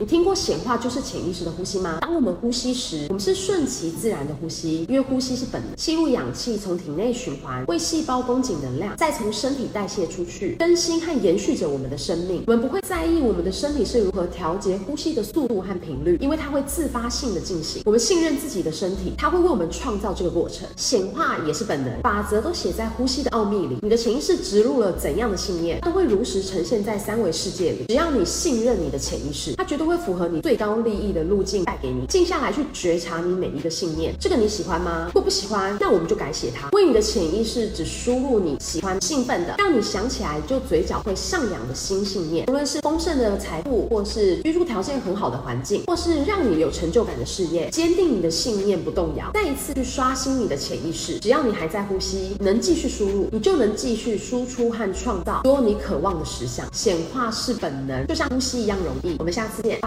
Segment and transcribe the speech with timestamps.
[0.00, 1.98] 你听过显化就是潜意识的呼吸吗？
[2.02, 12.44] 当我们呼吸时，我们是顺其自然的呼吸，因为呼吸是本能，吸入氧气从体内循环，为细胞供给能量，再从身体代谢出去，更新和延续着我们的生命。
[12.46, 17.82] 我们不会在意我们的身体是如何调节呼吸的速度和频率，因为它会自发性的进行。
[17.84, 20.64] 我们信任自己的身体，它会为我们创造这个过程。
[20.76, 23.78] 显化也是本能，法则都写在呼吸的奥秘里。
[23.82, 27.86] 你的潜意识植入了怎样的信念，都会如实呈现在三维世界里。
[27.88, 32.06] 只要你信任你的潜意识，它绝对会符合你最高利益的路径带给你。
[32.06, 35.06] 静下来去觉察你每一个信念，这个你喜欢吗？
[35.06, 36.68] 如果不喜欢，那我们就改写它。
[36.70, 42.46] 为你的潜意识只输入你喜欢、兴奋的，让你想起来就嘴角会上扬的新信念。
[42.48, 49.30] 无论是丰盛的财富，或是居住条件很好的环境，或是让你有成就感的事业，坚定你的信念不动摇。
[49.32, 56.66] 再一次去刷新你的潜意识，只要你还在呼吸，能继续输入，你就能继续输出和创造所有你渴望的实相。
[56.72, 59.16] 显化是本能，就像呼吸一样容易。
[59.18, 59.76] 我们下次见。